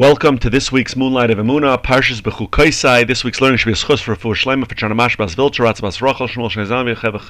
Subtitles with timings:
[0.00, 3.06] Welcome to this week's Moonlight of Emuna, Parshas Bechukaisai.
[3.06, 5.82] This week's learning should be a schus for Fuhr Shlema, for Chanamash Bas Vilcher, Ratz
[5.82, 7.20] Bas Rochel, Shmuel Shnezami, Chava,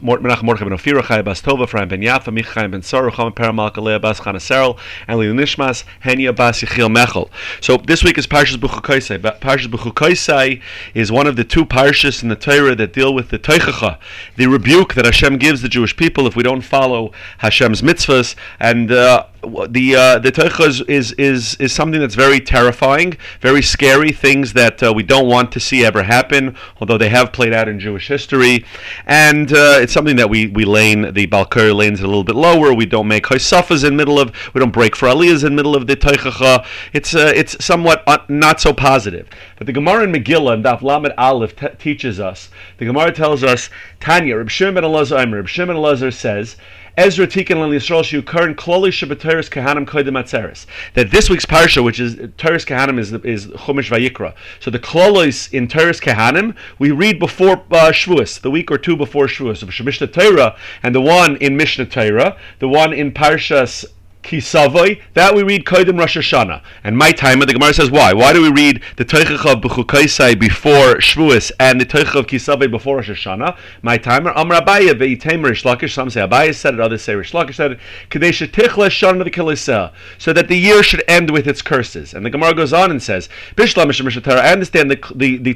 [0.00, 3.98] Menachem Mordechai Ben Chai Bas Tova, Frayim Ben Yafa, Michaim Ben Saru, Chama Paramalka, Leah
[3.98, 7.30] Bas Chana Serel, and Lil Nishmas, Henya Bas Yechiel Mechel.
[7.60, 9.18] So this week is Parshas Bechukaisai.
[9.40, 10.62] Parshas Bechukaisai
[10.94, 13.98] is one of the two Parshas in the Torah that deal with the Teichacha,
[14.36, 18.92] the rebuke that Hashem gives the Jewish people if we don't follow Hashem's mitzvahs, and
[18.92, 19.26] uh,
[19.68, 24.12] the uh, the Teicha is, is, is is something that's very terrifying, very scary.
[24.12, 27.68] Things that uh, we don't want to see ever happen, although they have played out
[27.68, 28.64] in Jewish history,
[29.06, 32.72] and uh, it's something that we we lane the Balkari lanes a little bit lower.
[32.72, 34.32] We don't make Haisafas in middle of.
[34.54, 36.66] We don't break for Aliyahs in middle of the Teichacha.
[36.92, 39.28] It's uh, it's somewhat uh, not so positive.
[39.58, 42.50] But the Gemara in Megillah and Daf Lamed Aleph t- teaches us.
[42.78, 45.32] The Gemara tells us Tanya Reb Shimon Elazar.
[45.32, 46.56] Reb Shimon Elazar says
[46.96, 50.64] Ezra Tikkun Lan Yisrael Shu Kern Kloli Shabbateres Kahanim Koidim Atzeres.
[50.94, 54.34] That this week's parsha, which is Toras Kohanim, is is Chumash Vayikra.
[54.60, 58.96] So the Klolos in Toras Kohanim we read before uh, Shavuos, the week or two
[58.96, 63.84] before Shavuos of Shemishnah Torah, and the one in Mishnah Torah, the one in Parshas
[64.26, 66.60] Kisavoy, that we read Kodim Rosh Hashanah.
[66.82, 68.12] And my time, the Gemara says why?
[68.12, 72.68] Why do we read the Teichach of Bechukaisai before Shavuos and the Teichach of Kisavoy
[72.68, 73.56] before Rosh Hashanah?
[73.82, 77.32] My timer, Amr Abaye ve'item Reish Lakish, some say Abaye said it, others say Reish
[77.32, 81.46] Lakish said it, Kadesh Tichla Shana the Kilisah, so that the year should end with
[81.46, 82.12] its curses.
[82.12, 85.50] And the Gemara goes on and says, Bishlam Mishnah I understand the, the, the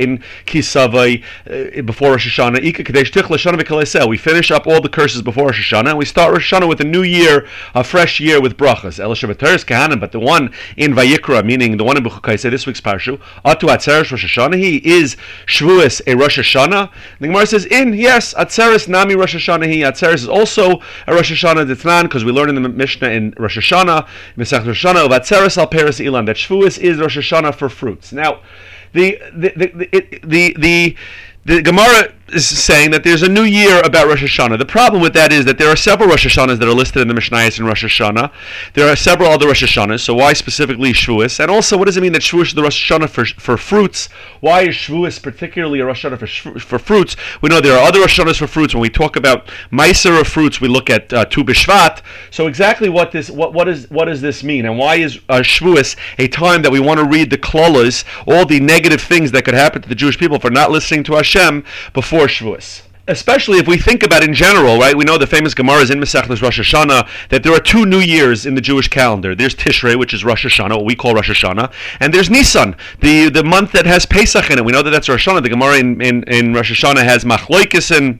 [0.00, 4.08] in Kisavoy uh, before Rosh Hashanah, Ika Kadesh Tichla Shana the Kilisah.
[4.08, 6.80] We finish up all the curses before Rosh Hashanah and we start Rosh Hashanah with
[6.80, 8.98] a new year, a fresh year with brachas.
[8.98, 12.66] El Shabbateres Kahanim, but the one in Vayikra, meaning the one in Bechukai, say this
[12.66, 16.92] week's parshu, Atu Atzeres Rosh Hashanah, he is Shavuos a Rosh Hashanah.
[17.20, 21.32] The Gemara says, in, yes, Atzeres Nami Rosh Hashanah, he, Atzeres is also a Rosh
[21.32, 25.10] Hashanah Ditnan, because we learn in the Mishnah in Rosh Hashanah, Mesach Rosh Hashanah, of
[25.10, 28.12] Atzeres Al Peres Ilan, that Shavuos is Rosh Hashanah for fruits.
[28.12, 28.42] Now,
[28.92, 30.96] the, the, the, the, the, the
[31.46, 34.58] the Gemara is saying that there's a new year about Rosh Hashanah.
[34.58, 37.08] The problem with that is that there are several Rosh Hashanahs that are listed in
[37.08, 38.32] the Mishnayos in Rosh Hashanah.
[38.74, 41.40] There are several other Rosh Hashanahs, so why specifically Shavuos?
[41.40, 44.08] And also, what does it mean that Shavuos is the Rosh Hashanah for, for fruits?
[44.40, 47.16] Why is Shavuos particularly a Rosh Hashanah for, for fruits?
[47.40, 48.74] We know there are other Rosh Hashanahs for fruits.
[48.74, 52.02] When we talk about Meiser of fruits, we look at uh, Tu B'Shvat.
[52.30, 54.66] So exactly what this what what is what does this mean?
[54.66, 58.44] And why is uh, Shavuos a time that we want to read the klolas, all
[58.44, 61.36] the negative things that could happen to the Jewish people for not listening to Hashem?
[61.36, 61.64] Hashem
[62.16, 64.96] before Shavuos especially if we think about in general, right?
[64.96, 68.00] We know the famous Gemara is in Masechtas Rosh Hashanah that there are two new
[68.00, 69.32] years in the Jewish calendar.
[69.32, 73.28] There's Tishrei, which is Rosh Hashanah, what we call Rosh Hashanah, and there's Nisan, the
[73.28, 74.64] the month that has Pesach in it.
[74.64, 75.44] We know that that's Rosh Hashanah.
[75.44, 78.18] The Gemara in, in, in Rosh Hashanah has Machloikis and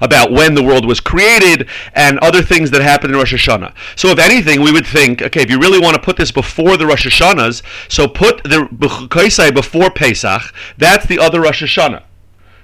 [0.00, 3.72] about when the world was created and other things that happened in Rosh Hashanah.
[3.94, 6.76] So, if anything, we would think, okay, if you really want to put this before
[6.76, 10.42] the Rosh Hashanahs, so put the B'chukaisai before Pesach.
[10.76, 12.02] That's the other Rosh Hashanah.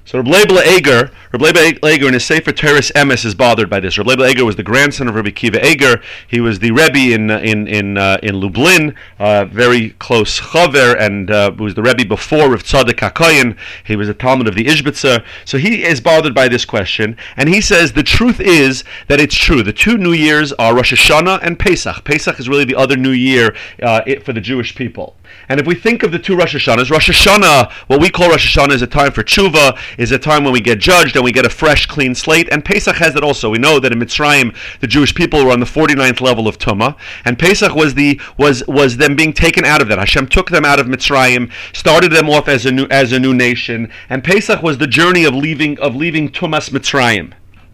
[0.04, 3.96] So Reb Eger, Reb Eger in his Sefer Toras Emes is bothered by this.
[3.98, 6.02] Reb Eger was the grandson of Rabbi Akiva Eger.
[6.26, 11.30] He was the Rebbe in in in uh, in Lublin, uh, very close chaver, and
[11.30, 13.56] uh, was the Rebbe before Rav Tzadok HaKoyin.
[13.84, 15.24] He was a Talmud of the Ishbitzer.
[15.44, 19.36] So he is bothered by this question, and he says the truth is that it's
[19.36, 19.62] true.
[19.62, 22.02] The two New Years are Rosh Hashanah and Pesach.
[22.02, 25.16] Pesach is really the other New Year uh, for the Jewish people.
[25.48, 28.56] And if we think of the two Rosh Hashanahs, Rosh Hashanah, what we call Rosh
[28.56, 31.32] Hashanah is a time for tshuva, is a time when we get judged and we
[31.32, 32.48] get a fresh, clean slate.
[32.50, 33.50] And Pesach has that also.
[33.50, 36.96] We know that in Mitzrayim, the Jewish people were on the 49th level of Tumah,
[37.24, 39.98] and Pesach was the was was them being taken out of that.
[39.98, 43.34] Hashem took them out of Mitzrayim, started them off as a new as a new
[43.34, 47.32] nation, and Pesach was the journey of leaving of leaving Tumas Mitzrayim.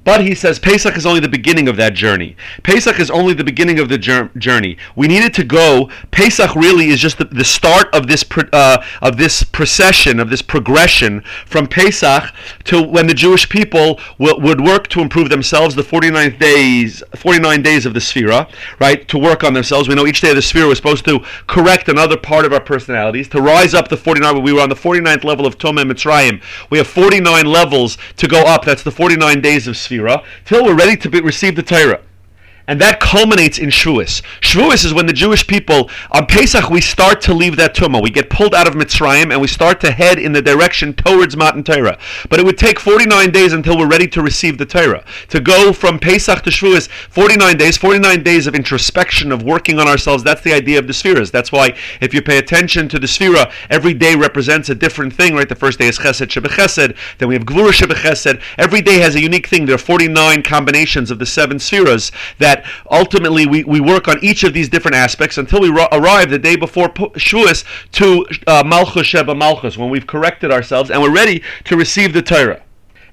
[0.09, 2.35] But he says Pesach is only the beginning of that journey.
[2.63, 4.79] Pesach is only the beginning of the journey.
[4.97, 5.91] We needed to go.
[6.13, 8.25] Pesach really is just the, the start of this
[8.55, 12.33] uh, of this procession of this progression from Pesach
[12.65, 15.75] to when the Jewish people would work to improve themselves.
[15.75, 19.07] The 49 days, 49 days of the Sphira, right?
[19.09, 19.91] To work on themselves.
[19.91, 22.63] We know each day of the Sphira was supposed to correct another part of our
[22.63, 24.43] personalities to rise up the 49.
[24.43, 26.43] We were on the 49th level of Tumah Mitzrayim.
[26.71, 28.65] We have 49 levels to go up.
[28.65, 29.98] That's the 49 days of Sphira
[30.45, 32.01] till we're ready to be, receive the Torah
[32.69, 34.23] and that culminates in Shavuos.
[34.41, 38.03] Shavuos is when the Jewish people on Pesach we start to leave that tumah.
[38.03, 41.37] We get pulled out of Mitzrayim and we start to head in the direction towards
[41.37, 41.99] Matan Torah.
[42.29, 45.03] But it would take 49 days until we're ready to receive the Torah.
[45.29, 49.89] To go from Pesach to Shavuos, 49 days, 49 days of introspection of working on
[49.89, 50.23] ourselves.
[50.23, 51.31] That's the idea of the spheres.
[51.31, 55.35] That's why if you pay attention to the sphera, every day represents a different thing.
[55.35, 56.97] Right, the first day is Chesed Shebechesed.
[57.17, 58.43] Then we have Gvura Shebechesed.
[58.59, 59.65] Every day has a unique thing.
[59.65, 64.19] There are 49 combinations of the seven spheres that that ultimately we, we work on
[64.23, 68.63] each of these different aspects until we ro- arrive the day before Shavuos to uh,
[68.65, 72.63] Malchus Sheba Malchus, when we've corrected ourselves and we're ready to receive the Torah.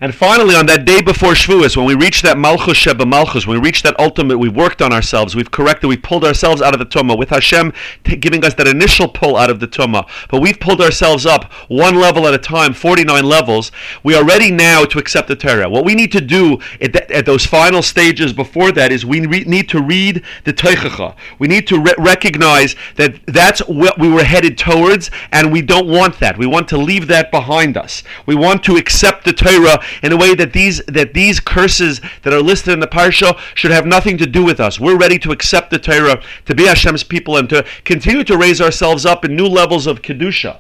[0.06, 3.60] And finally, on that day before Shavuos, when we reach that Malchus Sheba Malchus, when
[3.60, 6.80] we reach that ultimate, we've worked on ourselves, we've corrected, we've pulled ourselves out of
[6.80, 7.74] the Tumah, with Hashem
[8.04, 10.08] t- giving us that initial pull out of the Tumah.
[10.30, 13.72] But we've pulled ourselves up one level at a time, 49 levels.
[14.04, 15.68] We are ready now to accept the Torah.
[15.68, 19.26] What we need to do at, th- at those final stages before that is we
[19.26, 21.16] re- need to read the Teichacha.
[21.40, 25.88] We need to re- recognize that that's what we were headed towards, and we don't
[25.88, 26.38] want that.
[26.38, 28.04] We want to leave that behind us.
[28.28, 32.34] We want to accept the Torah in a way that these that these curses that
[32.34, 34.80] are listed in the parsha should have nothing to do with us.
[34.80, 38.62] We're ready to accept the Torah, to be Hashem's people, and to continue to raise
[38.62, 40.60] ourselves up in new levels of kedusha.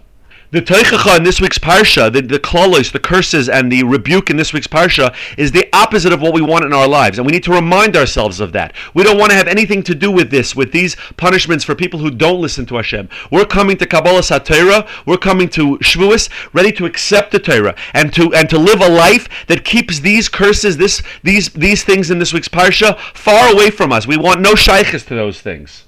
[0.52, 4.38] The Teichacha in this week's Parsha, the, the klolos, the curses, and the rebuke in
[4.38, 7.18] this week's Parsha is the opposite of what we want in our lives.
[7.18, 8.74] And we need to remind ourselves of that.
[8.94, 12.00] We don't want to have anything to do with this, with these punishments for people
[12.00, 13.10] who don't listen to Hashem.
[13.32, 18.14] We're coming to Kabbalah Satira, we're coming to Shavuos, ready to accept the Torah and
[18.14, 22.20] to and to live a life that keeps these curses, this these these things in
[22.20, 24.06] this week's Parsha far away from us.
[24.06, 25.85] We want no shaykhs to those things.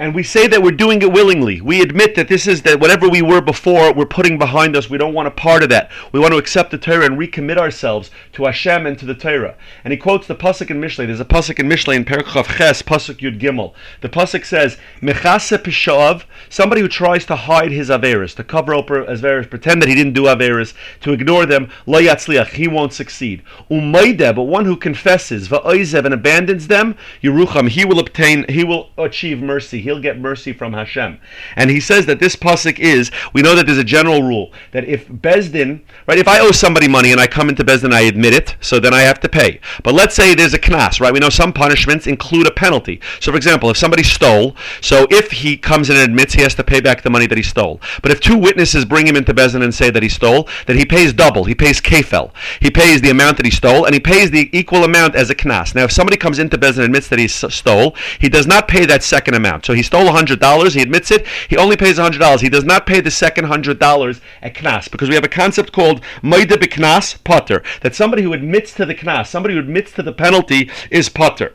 [0.00, 1.60] And we say that we're doing it willingly.
[1.60, 4.88] We admit that this is that whatever we were before, we're putting behind us.
[4.88, 5.90] We don't want a part of that.
[6.12, 9.56] We want to accept the Torah and recommit ourselves to Hashem and to the Torah.
[9.82, 11.08] And he quotes the pasuk in Mishlei.
[11.08, 13.72] There's a pasuk in Mishlei in Perchav Ches, pasuk Yud Gimel.
[14.00, 19.04] The pasuk says, "Mechase pishav," somebody who tries to hide his averis, to cover over
[19.04, 23.42] averis, pretend that he didn't do averis, to ignore them, lo yatzliach, he won't succeed.
[23.68, 28.90] Umaydeh, but one who confesses, va'oizev, and abandons them, Yerucham, he will obtain, he will
[28.96, 31.18] achieve mercy he'll get mercy from Hashem.
[31.56, 34.84] And he says that this pasuk is, we know that there's a general rule that
[34.84, 38.34] if Bezdin, right, if I owe somebody money and I come into Bezdin, I admit
[38.34, 39.60] it, so then I have to pay.
[39.82, 41.12] But let's say there's a knas, right?
[41.12, 43.00] We know some punishments include a penalty.
[43.20, 46.54] So, for example, if somebody stole, so if he comes in and admits he has
[46.56, 47.80] to pay back the money that he stole.
[48.02, 50.84] But if two witnesses bring him into Bezdin and say that he stole, then he
[50.84, 51.44] pays double.
[51.44, 52.32] He pays kefel.
[52.60, 55.34] He pays the amount that he stole, and he pays the equal amount as a
[55.34, 55.74] knas.
[55.74, 58.84] Now, if somebody comes into Bezdin and admits that he stole, he does not pay
[58.86, 59.64] that second amount.
[59.64, 60.74] So he stole $100.
[60.74, 61.24] He admits it.
[61.48, 62.40] He only pays $100.
[62.40, 66.02] He does not pay the second $100 at knas because we have a concept called
[66.20, 67.62] maida b'knas potter.
[67.82, 71.54] That somebody who admits to the knas, somebody who admits to the penalty, is potter.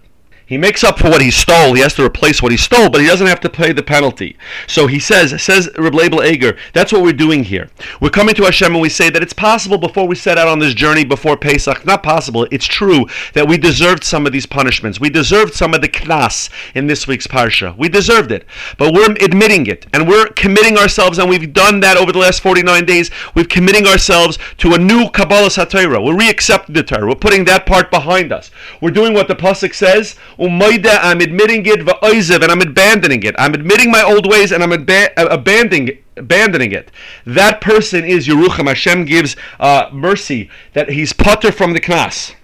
[0.53, 1.73] He makes up for what he stole.
[1.73, 4.37] He has to replace what he stole, but he doesn't have to pay the penalty.
[4.67, 7.71] So he says, says Reb Leibel Eger, that's what we're doing here.
[7.99, 10.59] We're coming to Hashem and we say that it's possible before we set out on
[10.59, 14.99] this journey before Pesach, not possible, it's true that we deserved some of these punishments.
[14.99, 17.75] We deserved some of the knas in this week's Parsha.
[17.75, 18.45] We deserved it.
[18.77, 22.41] But we're admitting it and we're committing ourselves, and we've done that over the last
[22.41, 23.09] 49 days.
[23.33, 26.05] We're committing ourselves to a new Kabbalah Satira.
[26.05, 27.07] We're re-accepting the Torah.
[27.07, 28.51] We're putting that part behind us.
[28.81, 33.33] We're doing what the Pasuk says, Umayda, I'm admitting it, va'oizev, and I'm abandoning it.
[33.37, 36.91] I'm admitting my old ways and I'm ab- abandoning abandoning it.
[37.25, 38.67] That person is Yerucham.
[38.67, 42.35] Hashem gives uh, mercy that he's putter from the knas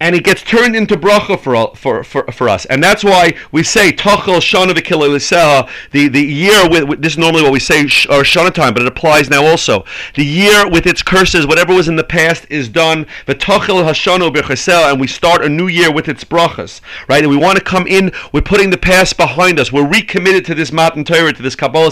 [0.00, 2.64] and it gets turned into bracha for, for, for, for us.
[2.66, 7.18] And that's why we say Tochel Shana V'Kileliseha, the the year with, with, this is
[7.18, 9.84] normally what we say or Shana time, but it applies now also.
[10.14, 13.06] The year with its curses, whatever was in the past is done.
[13.26, 17.22] The Tochel Hashano B'Chesel, and we start a new year with its brachas, right?
[17.22, 18.12] And we want to come in.
[18.32, 19.70] We're putting the past behind us.
[19.70, 21.90] We're recommitted to this Matan Torah, to this Kabbalah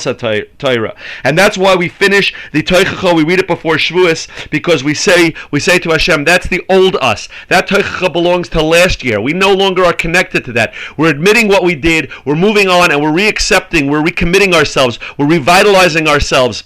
[0.59, 3.15] Torah, and that's why we finish the Teichacha.
[3.15, 6.97] We read it before Shavuos because we say we say to Hashem, that's the old
[6.97, 7.29] us.
[7.49, 7.67] That
[8.07, 9.21] Belongs to last year.
[9.21, 10.75] We no longer are connected to that.
[10.97, 15.29] We're admitting what we did, we're moving on, and we're reaccepting, we're recommitting ourselves, we're
[15.29, 16.65] revitalizing ourselves.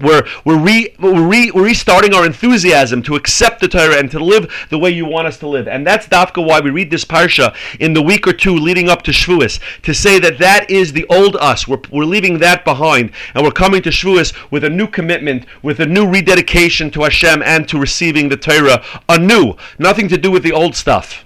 [0.00, 4.78] We're, we're, re, re, restarting our enthusiasm to accept the Torah and to live the
[4.78, 5.68] way you want us to live.
[5.68, 9.02] And that's Dafka why we read this Parsha in the week or two leading up
[9.02, 11.68] to Shavuos, to say that that is the old us.
[11.68, 15.80] We're, we're leaving that behind and we're coming to Shavuos with a new commitment, with
[15.80, 19.54] a new rededication to Hashem and to receiving the Torah anew.
[19.78, 21.24] Nothing to do with the old stuff.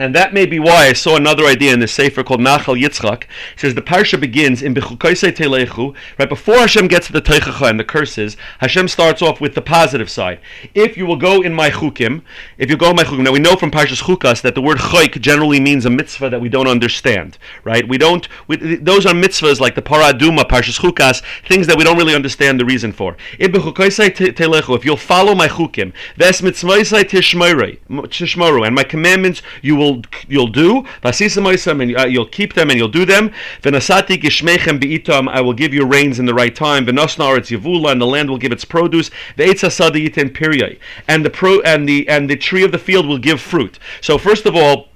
[0.00, 3.24] And that may be why I saw another idea in the Sefer called Nachal Yitzchak.
[3.24, 7.68] It says the parsha begins in Bechukaisei Telechu, right before Hashem gets to the Teichacha
[7.68, 10.40] and the curses, Hashem starts off with the positive side.
[10.74, 12.22] If you will go in my chukim,
[12.56, 14.78] if you go in my chukim, now we know from Parshas Chukas that the word
[14.78, 17.86] chayk generally means a mitzvah that we don't understand, right?
[17.86, 21.84] We don't, we, those are mitzvahs like the Parah Adumah, Parshas Chukas, things that we
[21.84, 23.18] don't really understand the reason for.
[23.38, 29.89] Bechukaisei Telechu, if you'll follow my chukim, ves mitzvaisei tishmoru, and my commandments you will
[29.90, 33.32] you'll you'll do and uh, you'll keep them and you'll do them.
[33.62, 35.28] V'nasati gishmechem beitam.
[35.28, 36.86] I will give you rains in the right time.
[36.86, 39.10] V'nosnar its yavula, and the land will give its produce.
[39.36, 40.78] Ve'etz asadi yitin
[41.08, 43.78] and the pro and the and the tree of the field will give fruit.
[44.00, 44.89] So first of all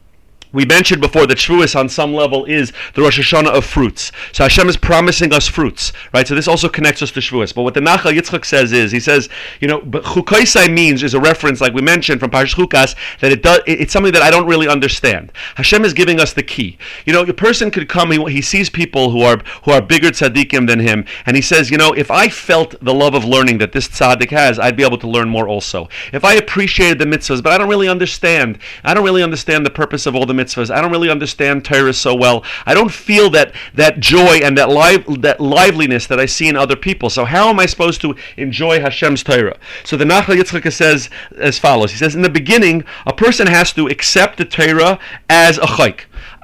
[0.54, 4.12] we mentioned before that Shavuos on some level is the Rosh Hashanah of fruits.
[4.32, 6.26] So Hashem is promising us fruits, right?
[6.26, 7.52] So this also connects us to Shavuos.
[7.52, 9.28] But what the Nachal Yitzchak says is, he says,
[9.60, 13.32] you know, but Chukaisai means is a reference, like we mentioned from Parsh Chukas, that
[13.32, 13.60] it does.
[13.66, 15.32] It's something that I don't really understand.
[15.56, 16.78] Hashem is giving us the key.
[17.04, 18.12] You know, a person could come.
[18.12, 21.70] He, he sees people who are who are bigger tzaddikim than him, and he says,
[21.70, 24.84] you know, if I felt the love of learning that this tzaddik has, I'd be
[24.84, 25.88] able to learn more also.
[26.12, 28.58] If I appreciated the mitzvahs, but I don't really understand.
[28.84, 30.43] I don't really understand the purpose of all the mitzvahs.
[30.70, 32.44] I don't really understand Torah so well.
[32.66, 36.56] I don't feel that that joy and that live that liveliness that I see in
[36.56, 37.10] other people.
[37.10, 39.58] So how am I supposed to enjoy Hashem's Torah?
[39.84, 41.90] So the Nachal Yitzchak says as follows.
[41.90, 44.98] He says in the beginning, a person has to accept the Torah
[45.28, 46.00] as a chayk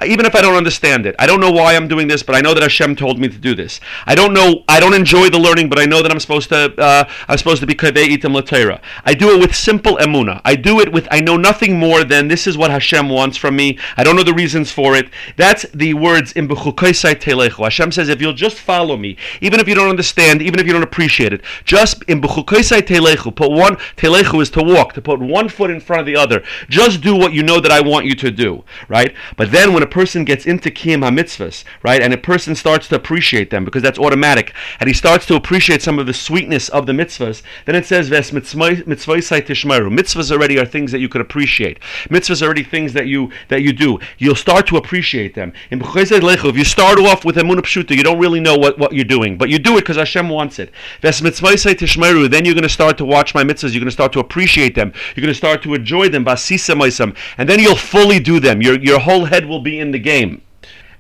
[0.07, 1.15] even if I don't understand it.
[1.19, 3.39] I don't know why I'm doing this, but I know that Hashem told me to
[3.39, 3.81] do this.
[4.07, 4.65] I don't know.
[4.69, 6.75] I don't enjoy the learning, but I know that I'm supposed to.
[6.81, 8.81] Uh, I'm supposed to be kadei itim latera.
[9.05, 10.41] I do it with simple emuna.
[10.45, 11.07] I do it with.
[11.11, 13.79] I know nothing more than this is what Hashem wants from me.
[13.97, 15.11] I don't know the reasons for it.
[15.37, 17.65] That's the words in b'chukaisai telechu.
[17.65, 20.73] Hashem says, if you'll just follow me, even if you don't understand, even if you
[20.73, 23.35] don't appreciate it, just in b'chukaisai telechu.
[23.35, 26.43] Put one telechu is to walk, to put one foot in front of the other.
[26.69, 29.15] Just do what you know that I want you to do, right?
[29.37, 32.97] But then when a person gets into kiyum hamitzvahs, right, and a person starts to
[32.97, 36.87] appreciate them because that's automatic, and he starts to appreciate some of the sweetness of
[36.87, 39.89] the mitzvahs, then it says ves tishmaru.
[39.91, 41.81] Mitzvahs already are things that you could appreciate.
[42.09, 43.99] Mitzvahs are already things that you that you do.
[44.19, 45.53] You'll start to appreciate them.
[45.71, 49.05] In if you start off with emunah pshuta, you don't really know what, what you're
[49.05, 50.73] doing, but you do it because Hashem wants it.
[51.03, 52.31] Ves tishmaru.
[52.31, 53.73] Then you're going to start to watch my mitzvahs.
[53.73, 54.93] You're going to start to appreciate them.
[55.15, 56.25] You're going to start to enjoy them.
[56.27, 58.63] And then you'll fully do them.
[58.63, 60.43] Your your whole head will be in the game.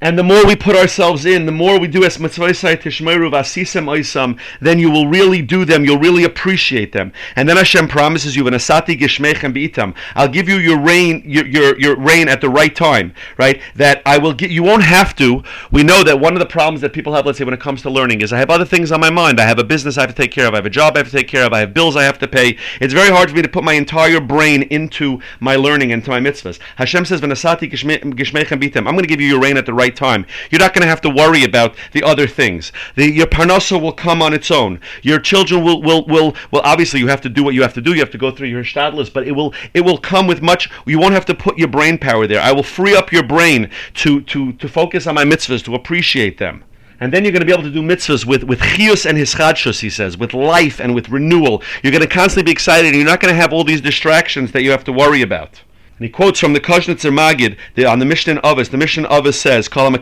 [0.02, 4.78] And the more we put ourselves in, the more we do mitzvahsai tishmeru vasisem then
[4.78, 5.84] you will really do them.
[5.84, 7.12] You'll really appreciate them.
[7.36, 11.78] And then Hashem promises you, "V'nasati gishmechem bitam." I'll give you your rain, your, your
[11.78, 13.60] your rain at the right time, right?
[13.76, 14.50] That I will get.
[14.50, 15.42] You won't have to.
[15.70, 17.82] We know that one of the problems that people have, let's say, when it comes
[17.82, 19.38] to learning, is I have other things on my mind.
[19.38, 20.54] I have a business I have to take care of.
[20.54, 21.52] I have a job I have to take care of.
[21.52, 22.56] I have bills I have to pay.
[22.80, 26.20] It's very hard for me to put my entire brain into my learning, into my
[26.20, 26.58] mitzvahs.
[26.76, 29.89] Hashem says, "V'nasati gishmechem bitam." I'm going to give you your rain at the right
[29.90, 30.26] right time.
[30.50, 32.72] You're not going to have to worry about the other things.
[32.96, 34.80] The, your parnasa will come on its own.
[35.02, 37.80] Your children will, will, will, well, obviously you have to do what you have to
[37.80, 37.92] do.
[37.92, 40.70] You have to go through your shtadlis, but it will, it will come with much,
[40.86, 42.40] you won't have to put your brain power there.
[42.40, 46.38] I will free up your brain to, to, to focus on my mitzvahs, to appreciate
[46.38, 46.64] them.
[47.02, 49.80] And then you're going to be able to do mitzvahs with, with chius and hischadshus,
[49.80, 51.62] he says, with life and with renewal.
[51.82, 54.52] You're going to constantly be excited, and you're not going to have all these distractions
[54.52, 55.62] that you have to worry about.
[56.00, 58.70] And he quotes from the Kozhnitzer Magid the, on the Mishnah of us.
[58.70, 59.98] The Mishnah of us says, Whoever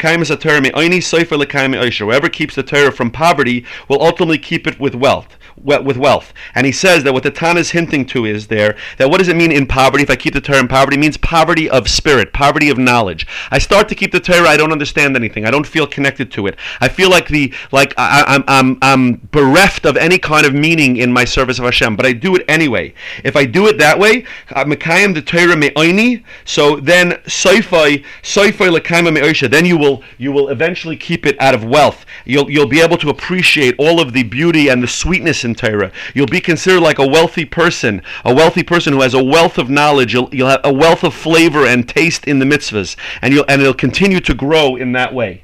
[2.28, 6.32] keeps the Torah from poverty will ultimately keep it with wealth with wealth.
[6.54, 9.28] And he says that what the Tan is hinting to is there that what does
[9.28, 10.02] it mean in poverty?
[10.02, 13.26] If I keep the Torah in poverty, it means poverty of spirit, poverty of knowledge.
[13.50, 15.44] I start to keep the Torah, I don't understand anything.
[15.44, 16.56] I don't feel connected to it.
[16.80, 20.54] I feel like the like I, am I'm, I'm I'm bereft of any kind of
[20.54, 22.94] meaning in my service of Hashem, but I do it anyway.
[23.24, 24.24] If I do it that way,
[24.54, 30.32] uh, Mekayim the Torah me'oini, so then soifai soifai lekayim me'oisha, then you will you
[30.32, 32.04] will eventually keep it out of wealth.
[32.24, 35.90] You'll you'll be able to appreciate all of the beauty and the sweetness in Torah.
[36.14, 39.68] You'll be considered like a wealthy person, a wealthy person who has a wealth of
[39.68, 40.12] knowledge.
[40.12, 43.60] You'll, you'll have a wealth of flavor and taste in the mitzvahs, and you'll and
[43.60, 45.42] it'll continue to grow in that way.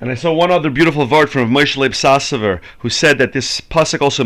[0.00, 3.60] And I saw one other beautiful word from Moshe Leib Sassover, who said that this
[3.60, 4.22] pasuk also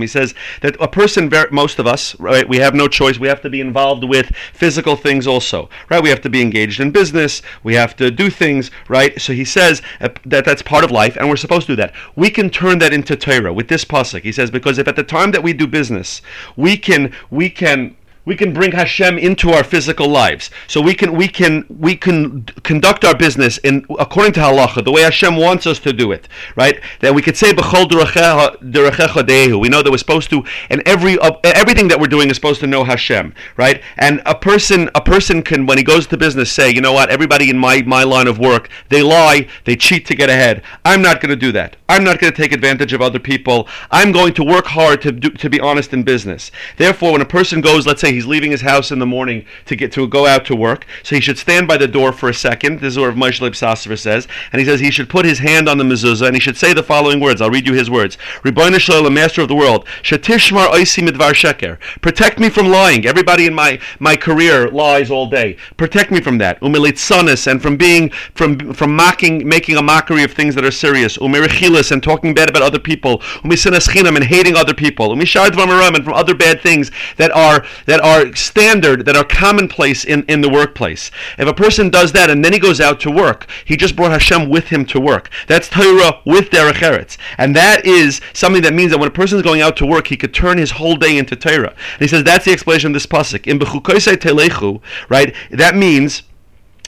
[0.00, 3.18] he says that a person, most of us, right, we have no choice.
[3.18, 6.00] We have to be involved with physical things also, right?
[6.00, 7.42] We have to be engaged in business.
[7.64, 9.20] We have to do things, right?
[9.20, 11.92] So he says that that's part of life, and we're supposed to do that.
[12.14, 14.22] We can turn that into Torah with this pasuk.
[14.22, 16.22] He says because if at the time that we do business,
[16.56, 20.50] we can we can we can bring Hashem into our physical lives.
[20.68, 24.92] So we can we can we can conduct our business in according to halacha, the
[24.92, 26.80] way Hashem wants us to do it, right?
[27.00, 31.32] That we could say b'chol derechecha We know that we're supposed to, and every uh,
[31.42, 33.82] everything that we're doing is supposed to know Hashem, right?
[33.96, 37.10] And a person a person can when he goes to business say, you know what?
[37.10, 40.62] Everybody in my my line of work they lie, they cheat to get ahead.
[40.84, 41.76] I'm not going to do that.
[41.92, 43.68] I'm not going to take advantage of other people.
[43.90, 46.50] I'm going to work hard to do, to be honest in business.
[46.78, 49.76] Therefore, when a person goes, let's say he's leaving his house in the morning to
[49.76, 50.86] get to go out to work.
[51.02, 52.80] So he should stand by the door for a second.
[52.80, 55.76] This is what Moshe Sassover says, and he says he should put his hand on
[55.76, 57.42] the mezuzah and he should say the following words.
[57.42, 58.16] I'll read you his words.
[58.42, 61.78] Shel Olam, Master of the world, Shatishmar Oisi Midvar Sheker.
[62.00, 63.04] Protect me from lying.
[63.04, 65.58] Everybody in my my career lies all day.
[65.76, 66.58] Protect me from that.
[66.62, 71.18] Umilitzanis and from being from from mocking, making a mockery of things that are serious.
[71.18, 75.94] Umerichilas and talking bad about other people, umisinas chinam and hating other people, umishar dvarim
[75.94, 80.40] and from other bad things that are that are standard, that are commonplace in, in
[80.40, 81.10] the workplace.
[81.38, 84.12] If a person does that and then he goes out to work, he just brought
[84.12, 85.30] Hashem with him to work.
[85.46, 89.36] That's Torah with derech eretz, and that is something that means that when a person
[89.36, 91.70] is going out to work, he could turn his whole day into Torah.
[91.70, 93.46] And he says that's the explanation of this pasuk.
[93.46, 95.34] In bechukoisei telechu, right?
[95.50, 96.22] That means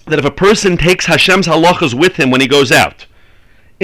[0.07, 3.07] that if a person takes Hashem's halachas with him when he goes out,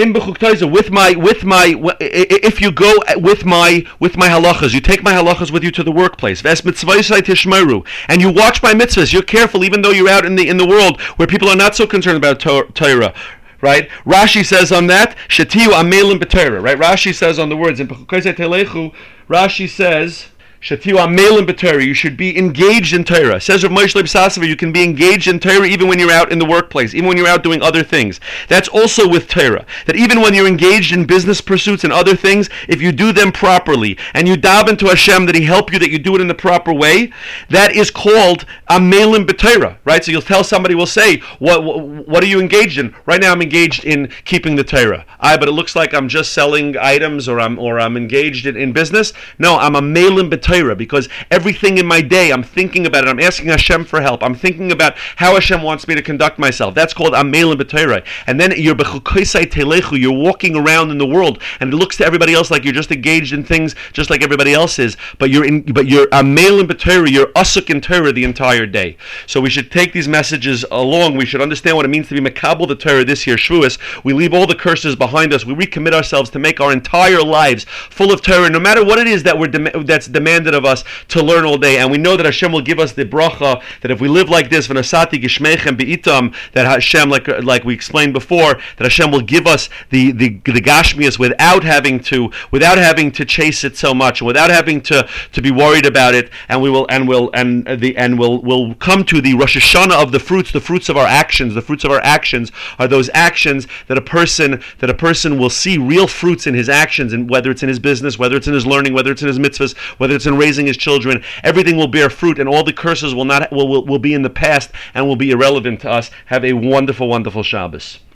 [0.01, 5.03] with my with my if you go uh, with my with my halachas, you take
[5.03, 6.43] my halachas with you to the workplace.
[6.45, 9.13] And you watch my mitzvahs.
[9.13, 11.77] You're careful, even though you're out in the in the world where people are not
[11.77, 13.15] so concerned about Torah.
[13.63, 13.91] Right?
[14.07, 16.63] Rashi says on that, Shatiu amelim b'Torah.
[16.63, 16.79] Right?
[16.79, 17.89] Rashi says on the words in.
[17.89, 20.27] Rashi says.
[20.63, 23.41] You should be engaged in Torah.
[23.41, 26.39] Says Rav Moshe Leib you can be engaged in Torah even when you're out in
[26.39, 28.21] the workplace, even when you're out doing other things.
[28.49, 29.65] That's also with Torah.
[29.87, 33.33] That even when you're engaged in business pursuits and other things, if you do them
[33.33, 36.29] properly and you dive into Hashem that He help you, that you do it in
[36.29, 37.11] the proper way,
[37.49, 39.79] that is called amelin b'Torah.
[39.87, 40.05] Right?
[40.05, 42.95] So you'll tell somebody, will say, what, what, what are you engaged in?
[43.07, 45.07] Right now, I'm engaged in keeping the Torah.
[45.21, 48.59] I, but it looks like I'm just selling items or I'm or I'm engaged in,
[48.59, 49.15] in business.
[49.39, 53.09] No, I'm a melin b'Torah Torah because everything in my day I'm thinking about it.
[53.09, 54.23] I'm asking Hashem for help.
[54.23, 56.75] I'm thinking about how Hashem wants me to conduct myself.
[56.75, 58.05] That's called Amelin B'Torah.
[58.27, 60.01] And then you're Telechu.
[60.01, 62.91] You're walking around in the world, and it looks to everybody else like you're just
[62.91, 64.97] engaged in things just like everybody else is.
[65.19, 65.63] But you're in.
[65.63, 67.11] But you're Amelin B'Torah.
[67.11, 68.97] You're Asuk in Torah the entire day.
[69.27, 71.17] So we should take these messages along.
[71.17, 73.79] We should understand what it means to be Makabal the Torah this year, Shavuos.
[74.03, 75.45] We leave all the curses behind us.
[75.45, 79.07] We recommit ourselves to make our entire lives full of Torah, no matter what it
[79.07, 79.49] is that we're
[79.85, 81.79] that's demanded demanded of us to learn all day.
[81.79, 84.51] And we know that Hashem will give us the bracha that if we live like
[84.51, 89.47] this, v'nasati gishmechem be'itam, that Hashem, like like we explained before, that Hashem will give
[89.47, 94.23] us the the, the gashmias without having to without having to chase it so much,
[94.23, 97.97] without having to to be worried about it, and we will and will and the
[97.97, 101.07] and will will come to the Rosh Hashanah of the fruits, the fruits of our
[101.07, 101.55] actions.
[101.55, 105.51] The fruits of our actions are those actions that a person that a person will
[105.51, 108.55] see real fruits in his actions, and whether it's in his business, whether it's in
[108.55, 111.89] his learning, whether it's in his mitzvahs, whether it's in raising his children, everything will
[111.89, 114.71] bear fruit, and all the curses will not will, will, will be in the past
[114.95, 116.11] and will be irrelevant to us.
[116.27, 118.01] Have a wonderful, wonderful Shabbos.